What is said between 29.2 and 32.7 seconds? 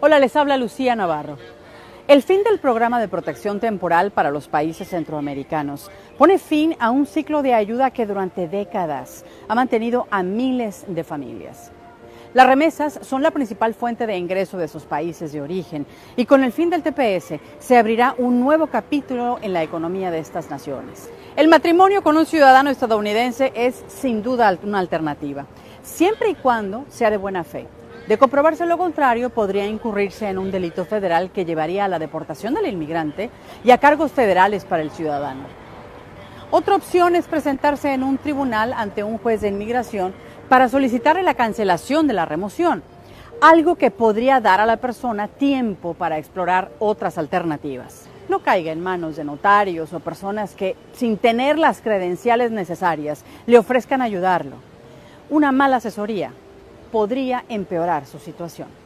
podría incurrirse en un delito federal que llevaría a la deportación del